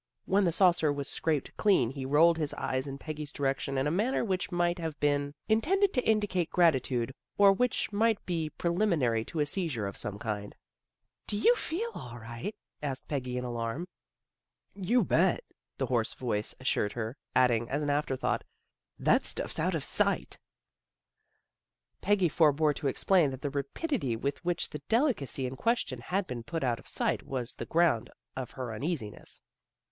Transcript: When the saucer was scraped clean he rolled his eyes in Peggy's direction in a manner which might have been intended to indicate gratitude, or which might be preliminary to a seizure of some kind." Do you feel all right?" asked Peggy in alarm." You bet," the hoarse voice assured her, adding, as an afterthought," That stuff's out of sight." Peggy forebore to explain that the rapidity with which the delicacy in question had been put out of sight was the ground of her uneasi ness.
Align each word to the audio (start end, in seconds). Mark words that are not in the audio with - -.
When 0.25 0.45
the 0.45 0.51
saucer 0.51 0.91
was 0.91 1.07
scraped 1.07 1.55
clean 1.57 1.91
he 1.91 2.07
rolled 2.07 2.39
his 2.39 2.55
eyes 2.55 2.87
in 2.87 2.97
Peggy's 2.97 3.31
direction 3.31 3.77
in 3.77 3.85
a 3.85 3.91
manner 3.91 4.25
which 4.25 4.51
might 4.51 4.79
have 4.79 4.99
been 4.99 5.35
intended 5.47 5.93
to 5.93 6.03
indicate 6.09 6.49
gratitude, 6.49 7.13
or 7.37 7.53
which 7.53 7.93
might 7.93 8.25
be 8.25 8.49
preliminary 8.49 9.23
to 9.25 9.39
a 9.41 9.45
seizure 9.45 9.85
of 9.85 9.97
some 9.97 10.17
kind." 10.17 10.55
Do 11.27 11.37
you 11.37 11.53
feel 11.55 11.91
all 11.93 12.17
right?" 12.17 12.55
asked 12.81 13.07
Peggy 13.07 13.37
in 13.37 13.43
alarm." 13.43 13.87
You 14.91 15.03
bet," 15.03 15.43
the 15.77 15.85
hoarse 15.85 16.15
voice 16.15 16.55
assured 16.59 16.93
her, 16.93 17.15
adding, 17.35 17.69
as 17.69 17.83
an 17.83 17.91
afterthought," 17.91 18.43
That 19.07 19.27
stuff's 19.27 19.59
out 19.59 19.75
of 19.75 19.83
sight." 19.83 20.39
Peggy 22.01 22.27
forebore 22.27 22.73
to 22.73 22.87
explain 22.87 23.29
that 23.29 23.43
the 23.43 23.51
rapidity 23.51 24.15
with 24.15 24.43
which 24.43 24.71
the 24.71 24.79
delicacy 24.89 25.45
in 25.45 25.55
question 25.55 25.99
had 26.01 26.25
been 26.25 26.41
put 26.41 26.63
out 26.63 26.79
of 26.79 26.87
sight 26.87 27.21
was 27.21 27.53
the 27.53 27.67
ground 27.67 28.09
of 28.35 28.49
her 28.49 28.71
uneasi 28.71 29.11
ness. 29.11 29.39